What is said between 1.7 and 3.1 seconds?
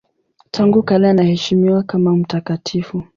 kama mtakatifu.